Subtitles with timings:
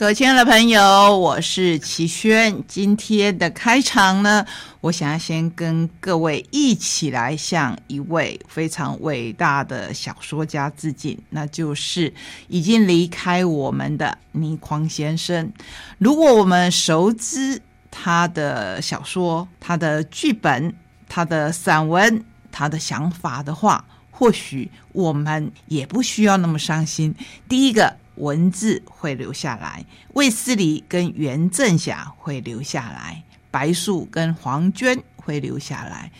[0.00, 2.64] 各位亲爱的朋友，我是齐轩。
[2.66, 4.46] 今天的开场呢，
[4.80, 12.10] 我想要先跟各位一起来向一位非常伟大的小说家致敬，那就是
[12.48, 15.52] 已经离开我们的倪匡先生。
[15.98, 17.60] 如果我们熟知
[17.90, 20.74] 他的小说、他的剧本、
[21.10, 27.14] 他的散文、他的想法的话，或许我们也不需要那么伤心。
[27.46, 27.94] 第一个。
[28.20, 29.84] 文字会留下来，
[30.14, 36.12] 卫斯理跟袁振霞会留下来，白素跟黄娟会留下来。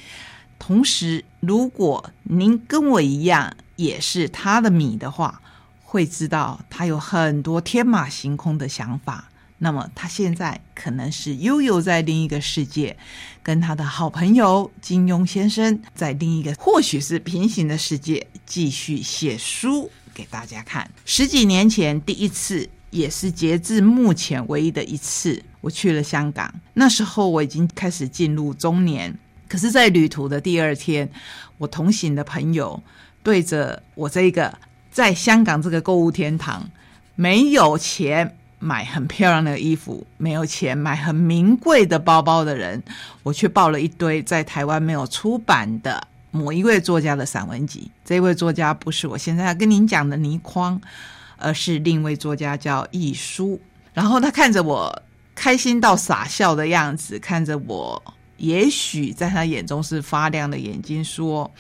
[0.59, 5.41] 同时，如果您跟我一样也是他的米的话，
[5.83, 9.29] 会知道他有很多天马行空的想法。
[9.63, 12.97] 那么，他现在可能是悠游在另一个世界，
[13.43, 19.91] 跟他的好朋友金庸先生在另一个或许是平行的世界继续写书。
[20.21, 26.53] 给大家看，十几年前第一次，也是截至目前唯一的一次，我去了香港。
[26.75, 29.17] 那时候我已经开始进入中年，
[29.49, 31.11] 可是，在旅途的第二天，
[31.57, 32.83] 我同行的朋友
[33.23, 34.53] 对着我这个
[34.91, 36.69] 在香港这个购物天堂，
[37.15, 42.83] 没有钱买很漂亮的衣服，没有钱买很名贵的包包的人，
[43.23, 46.07] 我却报了一堆在台湾没有出版的。
[46.33, 50.81] 某一位作家的散文集，这位作家不是我现在要跟您讲的倪匡，
[51.37, 53.61] 而是另一位作家叫易舒。
[53.93, 55.03] 然后他看着我
[55.35, 58.01] 开心到傻笑的样子，看着我，
[58.37, 61.51] 也许在他眼中是发亮的眼睛，说：“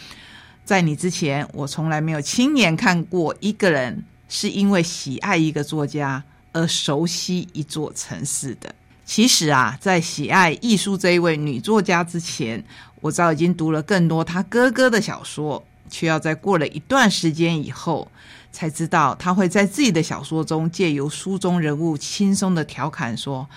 [0.64, 6.22] 在你之前，我从来没有亲眼看过一个人是因为喜爱一个作家
[6.52, 8.72] 而熟悉一座城市的。
[9.04, 12.64] 其实啊，在喜爱艺术这一位女作家之前。”
[13.00, 18.06] 我早已经读了更多他哥哥的小说，却要在过了一段时间以后，
[18.52, 23.48] 才知道他会在自己的小说中借由书中人物轻松的调侃说：“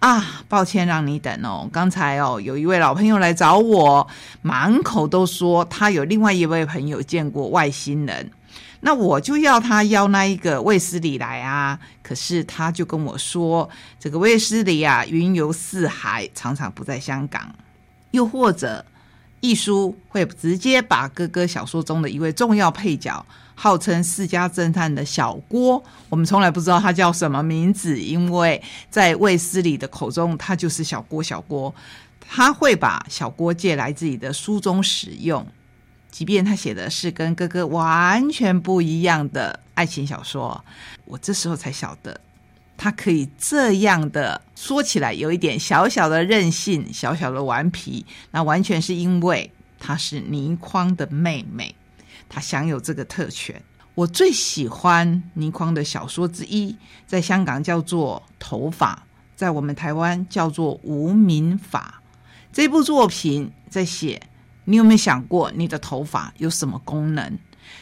[0.00, 4.06] 啊，抱歉让你等哦，刚才哦有一位老朋友来找我，
[4.42, 8.30] 满口都说他有另外一位朋友见过外星人，
[8.80, 13.68] 那我就要他邀那一个卫斯理来啊，可是他就跟我说，
[13.98, 17.52] 这个卫斯理啊云游四海，常常不在香港。”
[18.16, 18.82] 又或者，
[19.40, 28.60] 一书会直接把哥哥小说中的一位重要配角，号称世家侦探的小郭，我们从来不知道他叫什么名字，因为
[28.90, 31.22] 在卫斯理的口中，他就是小郭。
[31.22, 31.72] 小郭，
[32.18, 35.46] 他会把小郭借来自己的书中使用，
[36.10, 40.64] 即便他写的是跟哥哥完全不一样的爱情小说。
[41.04, 42.18] 我这时候才晓得。
[42.78, 51.76] 他可以这样的说起来，有一点小小的任性，小小的顽皮，那完全是因为她是倪匡的妹妹，
[52.26, 53.62] 她享有这个特权。
[53.94, 56.74] 我最喜欢倪匡的小说之一，
[57.06, 58.94] 在香港叫做《头发》，
[59.36, 62.02] 在我们台湾叫做《无名法》。
[62.50, 64.22] 这部作品在写，
[64.64, 67.38] 你有没有想过你的头发有什么功能？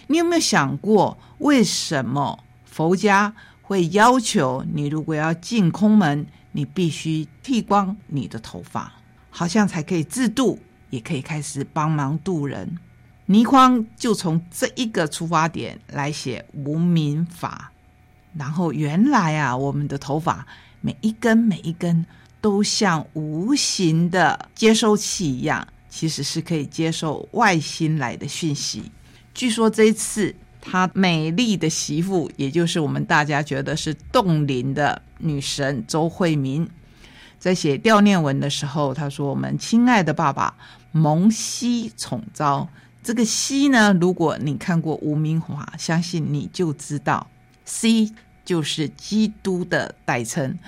[0.09, 3.33] 你有没有想过为什么佛家？
[3.67, 8.93] 会要求你，如果要进空门，你必须剃光你的头发，
[9.29, 10.57] 好像才可以自渡，
[10.91, 12.79] 也可以开始帮忙渡人。
[13.27, 17.73] 倪匡就从这一个出发点来写无名法，
[18.35, 20.47] 然后原来啊，我们的头发
[20.81, 22.07] 每一根每一根
[22.41, 28.93] 都像无形的接收器一样，其实是可以接受外星来的讯息。
[29.35, 30.33] 据说这一次。
[30.67, 36.67] 她美丽的媳妇，也就是我们大家觉得是冻龄的女神周慧敏，
[37.39, 40.57] 在写悼念文的时候，她说：“我们亲爱的爸爸
[40.91, 42.67] 蒙西宠昭。”
[43.05, 47.27] 这个“西”呢，如果你看过吴明华，相信你就知道
[47.67, 48.11] ，C。
[48.45, 50.59] 就是基督的代称，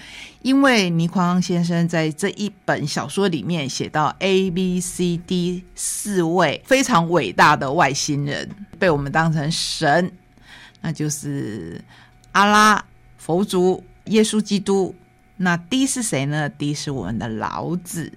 [0.40, 10.10] 因为倪匡先生在这一本小说里面写到 A、B、C、D 四位非常伟大的外星人被我们当成神，
[10.80, 11.80] 那就是
[12.32, 12.82] 阿拉、
[13.18, 14.94] 佛祖、耶稣基督。
[15.36, 18.10] 那 D 是谁呢？D 是我们的老子。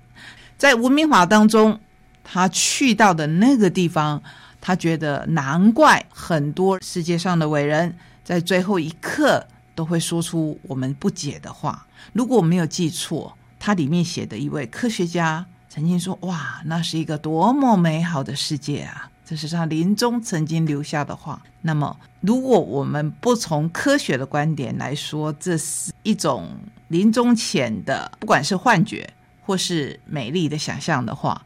[0.58, 1.78] 在文明法当中，
[2.24, 4.24] 他去到的那个地方，
[4.62, 7.94] 他觉得难怪很多世界上的伟人。
[8.30, 9.44] 在最后一刻
[9.74, 11.88] 都会说出我们不解的话。
[12.14, 21.42] 如果我没有记错，它里面写的一位科学家曾经说：“哇，那是一个多么美好的世界啊！”这是他临终曾经留下的话。
[21.64, 26.50] 那么，如果我们不从科学的观点来说，这是一种
[26.90, 29.12] 临终前的，不管是幻觉
[29.44, 31.44] 或是美丽的想象的话，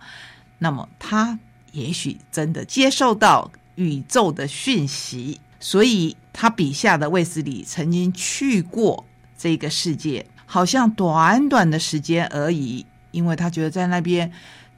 [0.59, 1.39] 那么他
[1.71, 9.05] 也许真的接受到宇宙的讯息，所以他笔下的卫斯理曾经去过
[9.37, 14.29] 这个世界，好像短短的时间而已，因为他觉得在那边。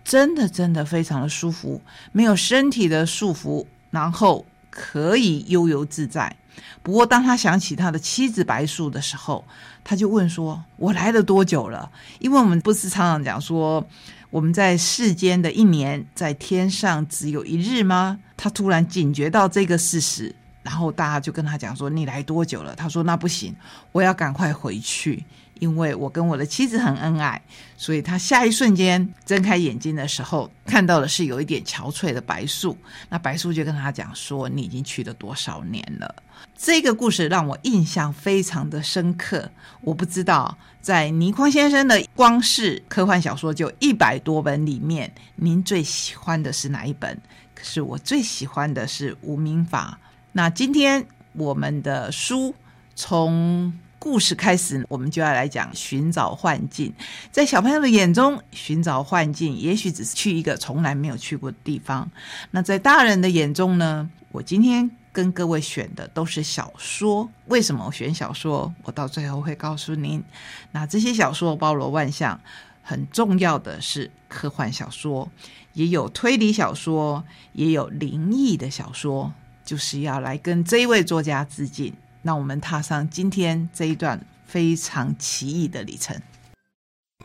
[0.04, 6.36] 真的，真的非常的舒服，没有身体的束缚，然后可以悠游自在。
[6.84, 9.44] 不过，当他想起他的妻子白素的时候，
[9.84, 11.92] 他就问说：“我来了多久了？”
[12.22, 13.84] 因为我们不是常常讲说，
[14.30, 18.20] 我们在世间的一年，在天上只有一日吗？
[18.38, 23.56] 他突然警觉到这个事实，然后大家就跟他讲说：“你来多久了？”他说：“那不行，
[23.92, 25.24] 我要赶快回去。”
[25.60, 27.42] 因为我跟我的妻子很恩爱，
[27.78, 32.76] 所以他下一瞬间睁开眼睛的时候，看到的是有一点憔悴的白素。
[33.08, 36.14] 那白素就跟他讲说：“你已经去了多少年了？”
[36.58, 39.50] 这个故事让我印象非常的深刻。
[39.80, 47.18] 我不知道在倪匡先生的光是科幻小说就一百多本里面，您最喜欢的是哪一本？
[47.54, 49.98] 可是我最喜欢的是《无名法》。
[50.38, 52.54] 那今天我们的书
[52.94, 53.74] 从。
[53.98, 56.94] 故事开始，我们就要来讲寻找幻境。
[57.32, 62.08] 在小朋友的眼中，寻找幻境也许只是去一个从来没有去过的地方。
[62.52, 64.08] 那在大人的眼中呢？
[64.32, 67.28] 我今天跟各位选的都是小说。
[67.48, 68.72] 为什么我选小说？
[68.84, 70.24] 我到最后会告诉您。
[70.72, 72.40] 那这些小说包罗万象，
[72.84, 75.28] 很重要的是科幻小说，
[75.74, 77.24] 也有推理小说，
[77.54, 79.34] 也有灵异的小说，
[79.66, 81.94] 就是要来跟这一位作家致敬。
[82.22, 86.20] 让我们踏上今天这一段非常奇异的旅程。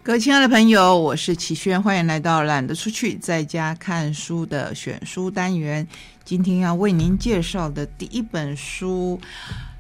[0.03, 5.87] 各位亲爱的朋友，我是齐轩，欢迎来到懒得出去在家看书的选书单元。
[6.23, 9.19] 今天要为您介绍的第一本书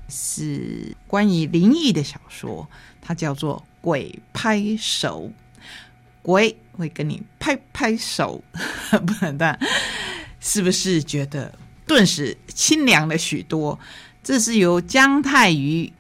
[0.08, 2.66] 是关于灵异的小说，
[3.02, 5.28] 它叫做《鬼拍手》，
[6.22, 8.42] 鬼会跟你拍拍手，
[9.06, 9.58] 不能的，
[10.40, 11.52] 是不是觉得
[11.90, 13.76] 顿时清凉了许多？
[14.22, 15.92] 这是由姜太瑜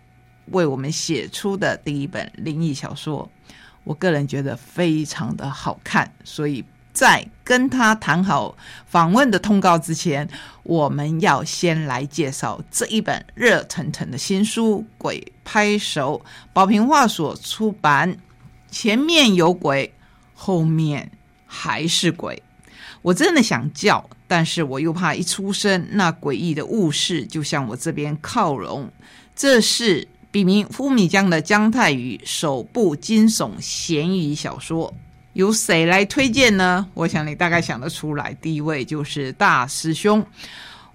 [0.52, 3.28] 为我们写出的第一本灵异小说，
[3.82, 8.56] 我个人觉得非常的好看，所以在跟他谈好
[8.86, 10.28] 访问的通告之前，
[10.62, 16.22] 我们要先来介绍这一本热腾腾的新书《鬼拍手》，
[16.52, 18.16] 宝瓶画所出版。
[18.70, 19.92] 前面有鬼，
[20.34, 21.10] 后面
[21.46, 22.40] 还是鬼。
[23.02, 28.88] 我真的想叫，但是我又怕一出生，那诡异的物事就向我这边靠拢。
[29.34, 34.94] 这是笔名夫米江的姜太宇首部惊悚悬疑小说，
[35.32, 36.86] 由谁来推荐呢？
[36.94, 40.24] 我想你大概想得出来，第一位就是大师兄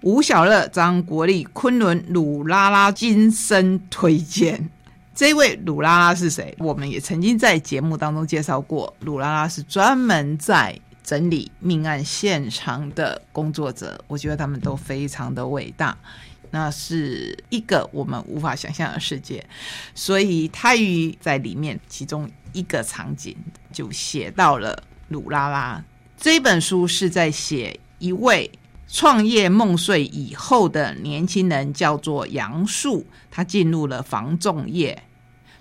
[0.00, 4.70] 吴小乐、张国立、昆仑、鲁拉拉今生推荐。
[5.14, 6.54] 这位鲁拉拉是谁？
[6.58, 10.80] 我们也曾经在节目当中介绍过，鲁拉拉是专门在。
[11.06, 15.96] 整理命案现场的工作者，我觉得他们都非常的伟大，
[16.50, 19.46] 那是一个我们无法想象的世界。
[19.94, 23.36] 所以泰语在里面其中一个场景
[23.72, 25.84] 就写到了鲁拉拉。
[26.16, 28.50] 这本书是在写一位
[28.88, 35.04] 创业梦碎以后的年轻人，叫做杨树，他进入了防重业，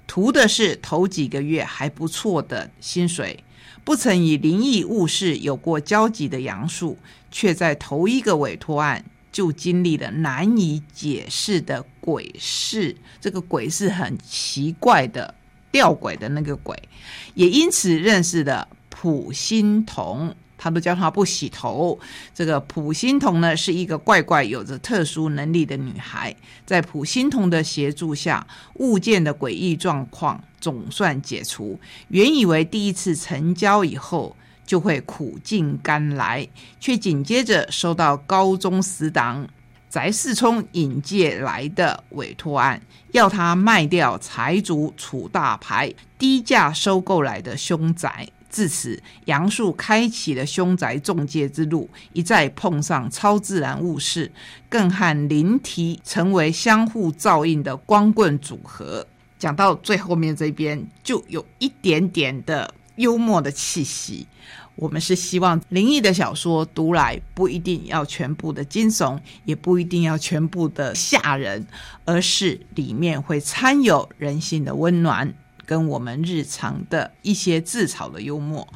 [0.07, 3.43] 图的是头几个月还不错的薪水。
[3.85, 6.97] 不曾与灵异物事有过交集的杨树，
[7.29, 12.97] 却在头一个委托案就经历了难以解释的鬼事。
[13.21, 15.35] 这个鬼是很奇怪的，
[15.71, 16.75] 吊鬼的那个鬼，
[17.35, 20.35] 也因此认识了普心童。
[20.57, 21.99] 他都叫她不洗头。
[22.33, 26.35] 这个普心童呢，是一个怪怪有着特殊能力的女孩。
[26.65, 28.45] 在普心童的协助下，
[28.75, 31.79] 物件的诡异状况总算解除。
[32.07, 34.35] 原以为第一次成交以后
[34.65, 36.47] 就会苦尽甘来，
[36.79, 39.47] 却紧接着收到高中死党
[39.89, 42.81] 翟世聪引介来的委托案，
[43.11, 48.27] 要他卖掉财主楚大牌低价收购来的凶宅。
[48.55, 54.31] 自此，杨树开启了凶宅中介之路，一再碰上超自然物事，
[54.69, 59.05] 更和灵体成为相互照应的光棍组合。
[59.37, 64.25] 讲到最后面这边，就有一点点的幽默的气息。
[64.77, 71.67] 我们是希望灵异的小说读来，不一定要全部的惊悚，也不一定要全部的吓人，
[72.05, 75.33] 而是里面会掺有人性的温暖。
[75.65, 78.61] 跟我们日常的一些自嘲的幽默，《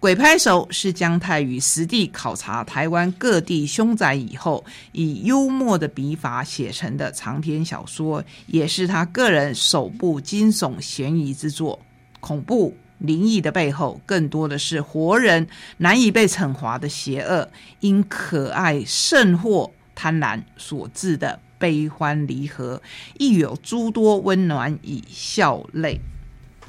[0.00, 11.78] 鬼拍手是姜太宇实地考察台湾各地凶宅以后，以幽默的笔法写成的长篇小说，也是他个人首部惊悚悬疑之作。
[12.20, 15.46] 恐怖灵异的背后，更多的是活人
[15.78, 17.48] 难以被惩罚的邪恶，
[17.80, 22.80] 因可爱甚或贪婪所致的悲欢离合，
[23.18, 26.00] 亦有诸多温暖与笑泪。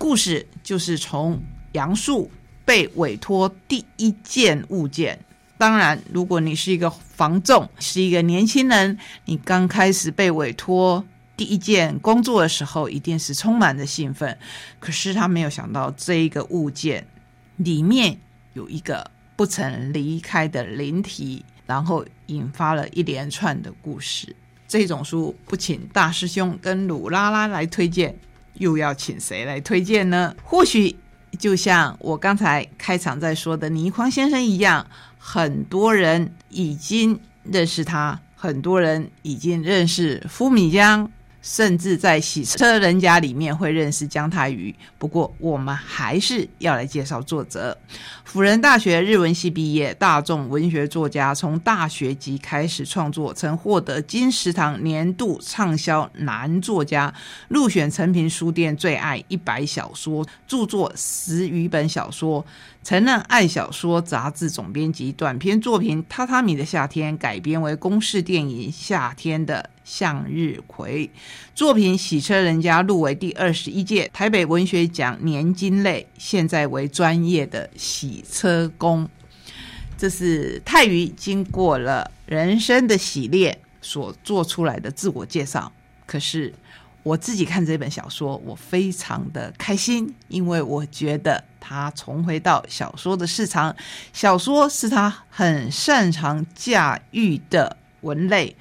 [0.01, 1.41] 故事就是从
[1.73, 2.29] 杨树。
[2.63, 5.19] 被委托第一件物件，
[5.57, 11.03] 当然，如果你是一个房仲，是一个年轻人，你刚开始被委托
[11.35, 14.37] 第一件工作的时候，一定是充满着兴奋。
[14.79, 17.05] 可是他没有想到，这一个物件
[17.57, 18.17] 里面
[18.53, 24.33] 有一个不曾离开的灵体，然后引发了一连串的故事。
[24.65, 28.15] 这种书不请大师兄跟鲁拉拉来推荐，
[28.55, 30.35] 又要请谁来推荐呢？
[30.43, 30.95] 或许。
[31.39, 34.85] 就像我刚才开场在说的倪匡先生一样，
[35.17, 41.09] 很多人已经认识他，很多人已经认识夫米江。
[41.41, 47.77] 甚至在洗车人家里面会认识姜太宇，不过我们还是要来介绍作者。
[48.23, 57.13] 辅仁大学日文系毕业，大众文学作家，从大学即开始创作，曾获得金石堂年度畅销男作家，
[57.49, 62.45] 入选成品书店最爱一百小说，著作十余本小说。
[62.83, 71.07] 曾任《爱小说》杂志总编辑，短篇作品《榻榻米的夏天》改编为公式电影《夏天的向日葵》，
[71.53, 79.07] 作品《洗车人家》入围第二十一届台北文学奖年金类，现在为专业的洗车工。
[79.95, 85.71] 这是泰宇经过了人生的洗练所做出来的自我介绍。
[86.07, 86.51] 可是
[87.03, 91.43] 我自己看这本小说，我非常的开心，因为我觉得。
[91.63, 93.73] 他重回到小说的市场，
[94.11, 98.57] 小说是他很擅长驾驭的文类，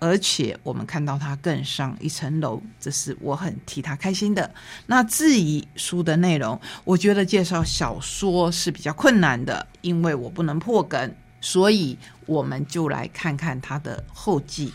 [0.00, 4.52] 而且我们看到他更上一层楼，这是我很替他开心的。
[4.86, 14.72] 那至于书的内容，我觉得介绍小说是比较困难的，因为我不能破梗，所以我们就来看看他的后记，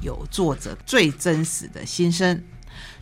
[0.00, 2.42] 有作者最真实的心声。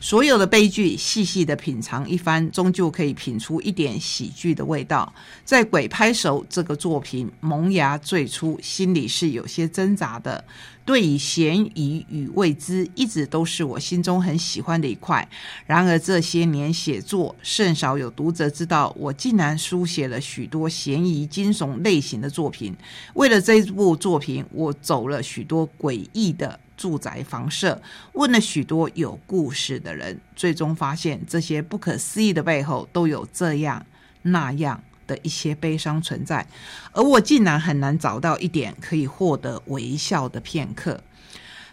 [0.01, 5.13] 所有的悲剧，细细的品尝一番，终究可以品出一点喜剧的味道。
[5.45, 10.43] 在《鬼拍手》这个作品萌芽最初，心里是有些挣扎的。
[10.85, 15.27] 对于嫌疑与未知，一直都是我心中很喜欢的一块。
[15.67, 22.75] 然而这些年写作，甚少有读者知道，我竟然书写了许多嫌疑惊悚类型的作品。
[23.15, 26.59] 为了这部作品，我走了许多诡异的。
[26.81, 27.83] 住宅房舍，
[28.15, 33.85] 问了许多有故事的人，最终发现这些不可思议的背后都有这样
[34.23, 36.47] 那样的一些悲伤存在，
[36.93, 41.03] 而我竟然很难找到一点可以获得微笑的片刻，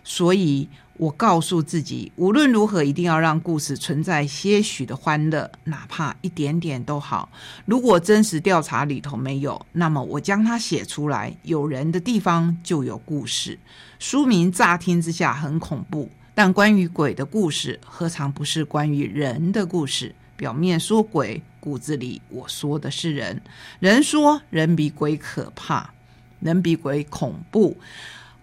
[0.04, 0.68] 所以。
[0.98, 7.30] 我告诉自己，无论如何，一定要让故事存在些许的欢乐，哪怕一点点都好。
[7.66, 11.36] 如果真实调查里头没有，那么我将它写出来。
[11.44, 13.60] 有人的地方就有故事。
[14.00, 20.16] 书名乍听之下很恐怖，但关于鬼的故事，何尝不是关于人的故事？
[20.36, 23.42] 表面说鬼，骨子里我说的是人。
[23.80, 25.92] 人说人比鬼可怕，
[26.39, 27.77] 人比鬼恐怖。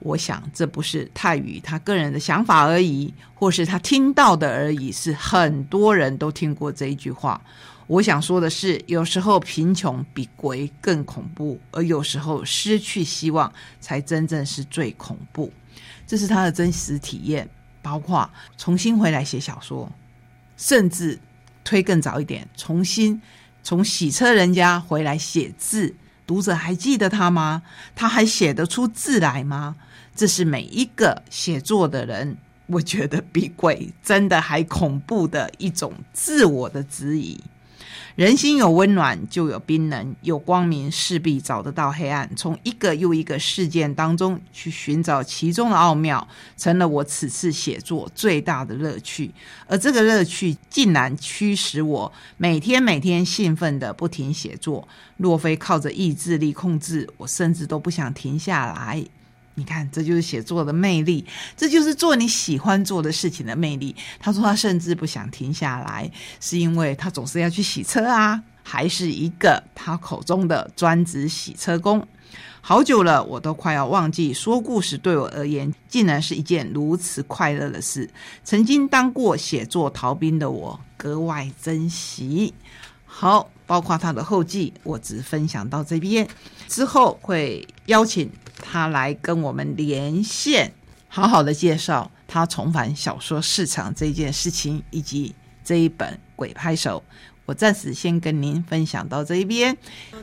[0.04, 7.40] 我想，这不是泰语他个人的想法而已，或是他听到的而已，是很多人都听过这一句话。
[7.86, 15.50] 我想说的是，有时候贫穷比鬼更恐怖，而有时候失去希望才真正是最恐怖。
[16.06, 17.48] 这是他的真实体验，
[17.80, 19.90] 包括重新回来写小说，
[20.58, 21.18] 甚至
[21.64, 23.20] 推更早一点，重新
[23.62, 25.94] 从洗车人家回来写字。
[26.26, 27.62] 读者还记得他吗？
[27.94, 29.76] 他还写得出字来吗？
[30.14, 37.40] 这是每一个写作的人，我觉得比鬼真的还恐怖的一种自我的质疑。
[38.14, 42.30] 人心有温暖，就有冰冷；有光明，势必找得到黑暗。
[42.36, 49.32] 从一个又一个事件当中去寻找其中的奥妙，成了我此次写作最大的乐趣。
[49.66, 54.86] 而这个乐趣，竟然驱使我每天每天兴奋的不停写作。
[55.16, 59.04] 若非靠着意志力控制，我甚至都不想停下来。
[59.56, 61.24] 你看，这就是写作的魅力，
[61.56, 63.94] 这就是做你喜欢做的事情的魅力。
[64.18, 72.04] 他说他甚至不想停下来，是因为他总是要去洗车啊，还是一个他口中的专职洗车工。
[72.60, 78.08] 好久了，我都快要忘记说故事对我而言竟然是一件如此快乐的事。
[78.42, 82.54] 曾经当过写作逃兵的我，格外珍惜。
[83.04, 86.26] 好，包括他的后记，我只分享到这边，
[86.66, 88.28] 之后会邀请
[88.60, 90.72] 他来跟我们连线，
[91.08, 95.34] 好好的介绍他重返小说市场这件事情，以及
[95.64, 97.02] 这一本《鬼拍手》。
[97.46, 99.76] 我暂时先跟您分享到这一边，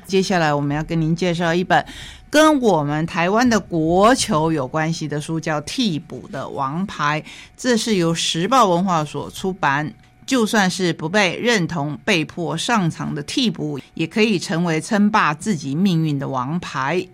[0.07, 1.85] 接下来我们要跟您介绍一本
[2.31, 7.21] 跟我们台湾的国球有关系的书，叫《替补的王牌》，
[7.55, 9.93] 这是由时报文化所出版。
[10.25, 17.05] 就算是不被认同、被迫上场的替补，也可以成为称霸自己命运的王牌。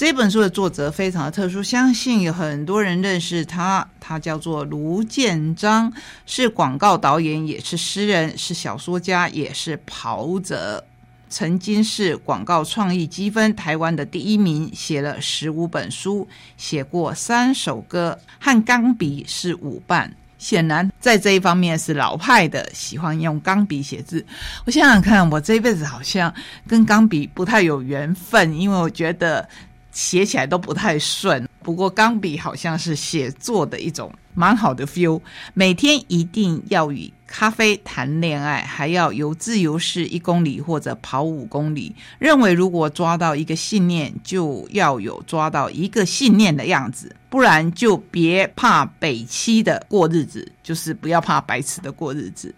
[0.00, 3.86] 这本书的作者非常的特殊，相信有很多人认识他。
[4.00, 5.92] 他叫做卢建章，
[6.24, 10.82] 是广告导演，也是诗人，是小说家，也是跑者。
[11.28, 16.26] 曾经是广告创意积分台湾的第一名，写了十五本书，
[16.56, 20.10] 写过三首歌，和钢笔是舞伴。
[20.38, 24.24] 显然在这一方面是老派的，喜欢用钢笔写字。
[24.64, 26.34] 我想想看，我这一辈子好像
[26.66, 29.46] 跟钢笔不太有缘分，因为我觉得。
[29.92, 35.20] 写起来都不太顺，不过钢笔好像是写作的一种蛮好的 feel。
[35.54, 41.94] 每天一定要与咖啡谈恋爱，还要游自由式一公里或者跑五公里。
[42.18, 52.54] 认为如果抓到一个信念，就要有抓到一个信念的样子，不然就别怕北七的过日子，就是不要怕白痴的过日子。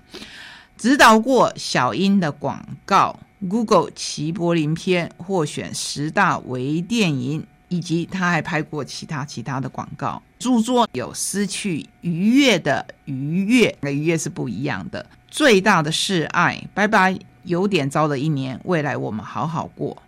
[0.77, 3.19] 指导过小英的广告。
[3.49, 10.23] Google 齐柏林篇获选十大微电影，以及他还拍过其他其他的广告。
[10.39, 15.05] 著作有失去愉悦的愉悦，那愉悦是不一样的。
[15.29, 17.19] 最大的是爱，拜拜。
[17.45, 20.01] 有点糟的一年，未来我们好好过。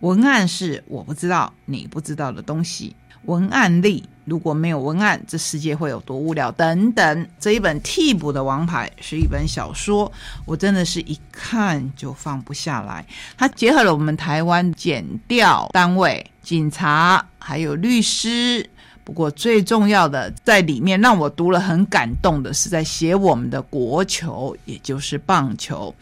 [0.00, 2.96] 文案是我不知道你不知道的东西。
[3.28, 6.50] 文案力，如果没有文案，这世界会有多无聊？
[6.52, 10.10] 等等，这一本替补的王牌是一本小说，
[10.46, 13.04] 我真的是一看就放不下来。
[13.36, 18.66] 它结合了我们台湾检调单位、警察还有律师，
[19.04, 25.94] 不过最重要的在里面让我读了很感动的是在写我们的国球，也就是棒球。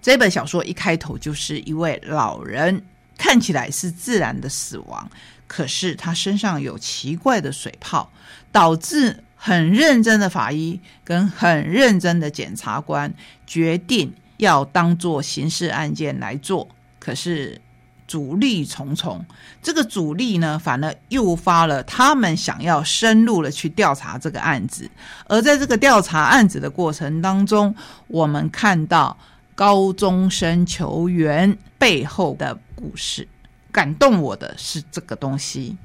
[0.00, 2.82] 这本小说一开头就是一位老人，
[3.18, 5.10] 看起来是自然的死亡。
[5.48, 8.12] 可是他身上有奇怪的水泡，
[8.52, 13.12] 导致很认真的法医跟很认真的检察官
[13.46, 16.68] 决定要当做刑事案件来做。
[16.98, 17.60] 可是
[18.06, 19.24] 阻力重重，
[19.62, 24.90] 这个阻力呢，反而诱发了他们想要深入的去调查这个案子。
[25.26, 27.74] 而在这个调查案子的过程当中，
[28.06, 29.16] 我们看到
[29.54, 33.26] 高中生球员背后的故事。
[33.70, 35.76] 感动我的是这个东西，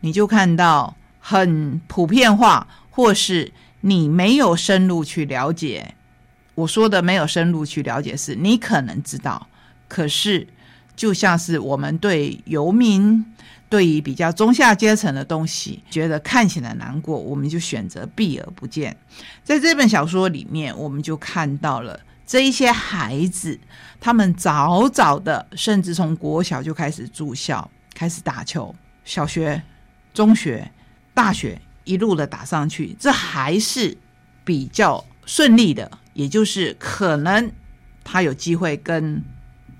[0.00, 5.94] 你就看到很普遍化，或是你没有深入去了解。
[6.54, 9.46] 我说的没有深入去了解，是你可能知道，
[9.86, 10.46] 可是
[10.96, 13.24] 就像是我们对游民，
[13.68, 18.96] 对于比较中下阶层的东西，觉得看起来难过，我们就选择避而不见。
[19.44, 22.00] 在这本小说里面，我们就看到了。
[22.28, 23.58] 这一些孩子，
[23.98, 29.62] 他们早早的，甚至从国小就开始住校，开始打球，小学、
[30.12, 30.70] 中学、
[31.14, 33.96] 大学一路的打上去，这还是
[34.44, 35.90] 比较顺利的。
[36.12, 37.50] 也就是可能
[38.04, 39.22] 他有机会跟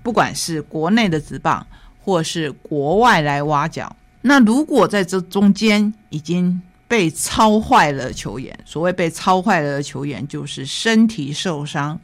[0.01, 1.67] 不管是国内的职棒，
[1.99, 3.95] 或是国外来挖角。
[4.21, 11.99] 那如果在这中间已经被操坏了球员，所谓被操坏了的球员，就是身体受伤。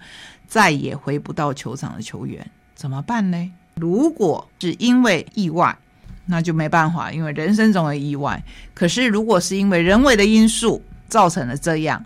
[0.48, 3.52] 再也回不到球场的球员怎么办呢？
[3.76, 5.78] 如果是因为意外，
[6.26, 8.42] 那就没办法，因为人生总有意外。
[8.74, 12.04] 可是如果是因为人为的因素造成了这样，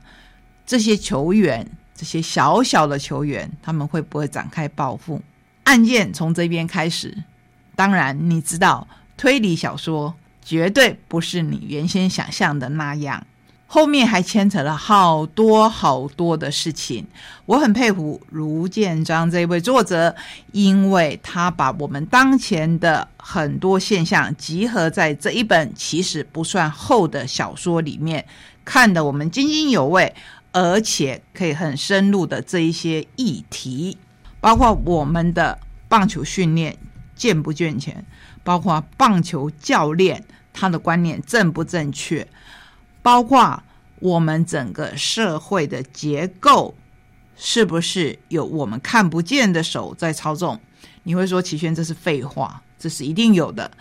[0.65, 5.21] 这些球员，这些小小的球员，他们会不会展开报复？
[5.63, 7.15] 案件从这边开始。
[7.75, 13.25] 当然，你知道推理小说绝对不是你原先想象的那样。
[13.71, 17.05] 后面还牵扯了好多好多的事情，
[17.45, 20.15] 我很佩服卢建章这位作者，
[20.53, 28.25] 因为他把我们当前的很多现象集合在这一本其实不算厚的小说里面，
[28.65, 30.15] 看得我们津津有味，
[30.51, 33.95] 而且可以很深入的这一些议题，
[34.41, 36.75] 包括我们的棒球训练
[37.15, 38.03] 健不健全，
[38.43, 42.27] 包括棒球教练他的观念正不正确。
[43.01, 43.61] 包括
[43.99, 46.75] 我们整个社会的结构，
[47.35, 50.59] 是不是有我们看不见的手在操纵？
[51.03, 53.71] 你会说齐轩这是废话，这是一定有的。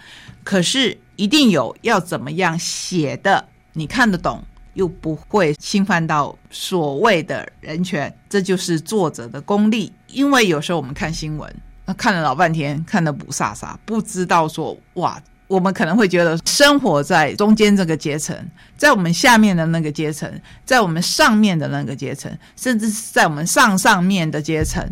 [0.44, 4.42] 可是一定有要怎么样写的，你看得懂，
[4.74, 9.92] 又不会侵犯到所谓的人权，这就是作者的功力。
[10.06, 11.54] 因为有时候我们看新闻，
[11.84, 18.36] 那看了老半天，看得不飒飒，不知道说哇，我们可能会觉得生活在中间这个阶层，
[18.76, 20.30] 在我们下面的那个阶层，
[20.64, 24.86] 在我们上面的那个阶层，甚至是在我们上上面的阶层，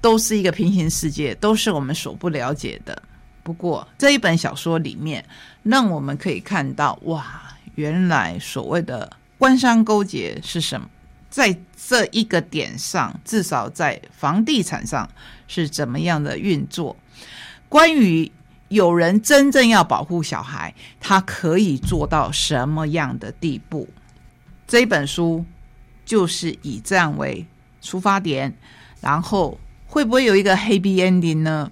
[0.00, 3.02] 都是一个平行世界，都是我们所不了解的。
[3.42, 5.24] 不过这一本小说里面，
[5.62, 7.42] 让我们可以看到，哇，
[7.74, 10.86] 原来所谓的官商勾结是什么？
[11.30, 11.56] 在
[11.88, 15.08] 这一个点上，至少在房地产上
[15.48, 16.94] 是怎么样的运作？
[17.70, 18.30] 关于
[18.72, 23.86] 有人真正要保护小孩，他可以做到什么样的地步？
[24.66, 25.44] 这本书
[26.04, 27.46] 就是以这样为
[27.80, 28.54] 出发点，
[29.00, 31.70] 然后会不会有一个 happy ending 呢？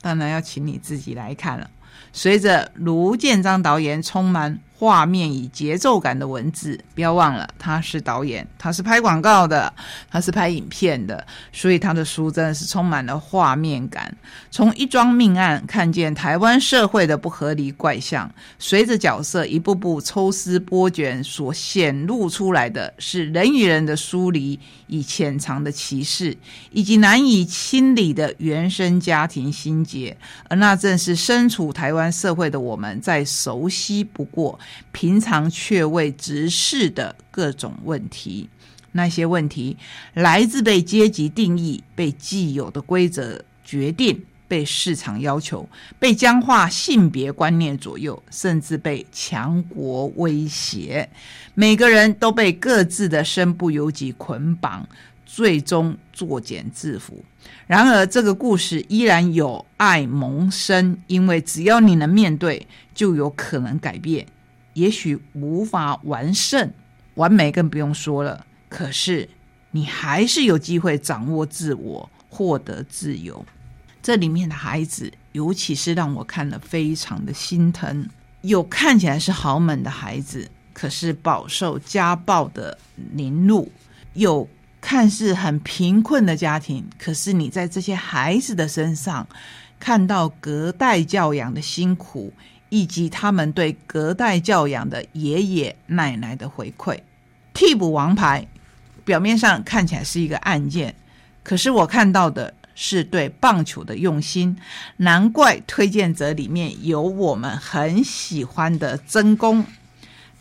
[0.00, 1.68] 当然要请你自己来看了。
[2.12, 4.60] 随着卢建章导演充满。
[4.78, 9.72] 画面以节奏感的文字，不要忘了他是导演，他是拍广告的，
[10.08, 14.16] 他是拍影片的，所以他的书真的是充满了画面感。
[14.52, 26.36] 从一桩命案看见台湾社会的不合理怪象，随着角色一步步抽丝剥茧，所显露出来的是人与人的疏离，以潜藏的歧视，
[26.70, 30.16] 以及难以清理的原生家庭心结，
[30.48, 34.56] 而那正是身处台湾社会的我们再熟悉不过。
[34.92, 38.48] 平常却未直视的各种问题，
[38.92, 39.76] 那些问题
[40.14, 51.08] 来自被阶级定义、被既有的规则决定、被市场要求、被僵化性别观念左右，甚至被强国威胁。
[51.54, 54.88] 每个人都被各自的身不由己捆绑，
[55.26, 57.12] 最终作茧自缚。
[57.66, 64.26] 然而，这个故事依然有爱萌生，因为只要你能面对，就有可能改变。
[64.78, 66.72] 也许无法完胜、
[67.14, 68.46] 完美，更不用说了。
[68.68, 69.28] 可是
[69.72, 73.44] 你还是有机会掌握自我，获得自由。
[74.00, 78.08] 这里面的孩子，尤其是让我看了非常的心疼。
[78.42, 82.78] 有看起来是豪门的孩子，可是饱受家暴的
[83.14, 83.68] 凌辱；
[84.14, 84.48] 有
[84.80, 89.26] 看似很贫困的家庭，可是你在这些孩子的身上
[89.80, 92.32] 看到隔代教养的辛苦。
[92.68, 97.00] 以及他们对隔代教养的爷爷奶奶的回馈，
[97.54, 98.46] 替补王牌
[99.04, 100.94] 表面上看起来是一个案件，
[101.42, 104.56] 可是我看到的是对棒球的用心。
[104.98, 109.64] 难怪推荐者里面有我们很喜欢的曾公，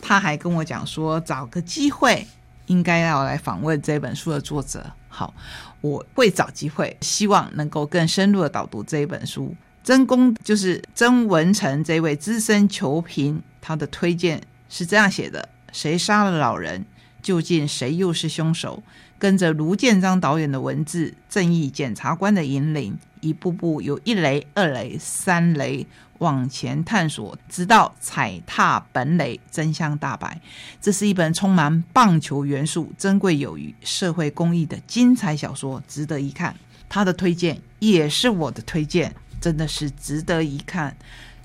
[0.02, 2.28] 他还跟我讲说，找个机会
[2.66, 4.92] 应该要来访问这本书的作者。
[5.08, 5.34] 好，
[5.82, 9.56] 我会找机会，希望能够更深入的导读这一本书。
[9.88, 16.86] 曾公就是曾文成这位资深球评，他的推荐是这样写的：谁杀了老人？
[17.22, 18.84] 究竟谁又是凶手？
[19.18, 30.42] 跟着卢建章导演的文字，正义检察官的引领，一步步有一雷、二雷、三雷往前探索，直到踩踏本垒，真相大白。
[30.82, 36.54] 这是一本充满棒球元素、珍贵有余、社会公益的精彩小说，值得一看。
[36.90, 39.16] 他的推荐也是我的推荐。
[39.40, 40.96] 真的是值得一看。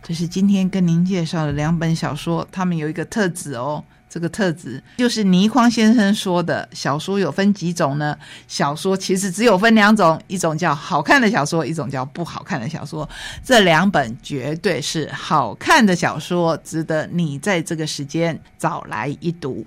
[0.02, 3.84] 这是今天跟您介绍的两本小说，它们有一个特质哦。
[4.08, 8.14] 这个特质就是倪匡先生说的，小说有分几种呢？
[8.46, 13.08] 小说其实只有分两种，一种叫好看的小说，一种叫不好看的小说。
[13.42, 19.64] 这两本绝对是好看的小说，值得你在这个时间找来一读。